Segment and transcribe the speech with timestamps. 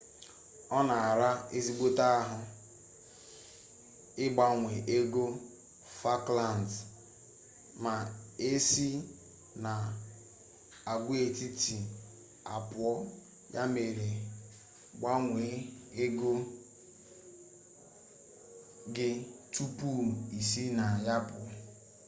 [0.77, 2.37] ọ na-ara ezigbote ahụ
[4.25, 5.23] ịgbanwe ego
[5.99, 6.73] falklands
[7.83, 7.93] ma
[8.49, 8.89] e si
[9.63, 11.77] n'agwaetiti
[12.53, 12.91] a pụọ
[13.53, 14.07] ya mere
[14.99, 15.55] gbanwee
[16.03, 16.31] ego
[18.95, 19.09] gi
[19.53, 19.89] tupu
[20.37, 21.47] i si na ya pụọ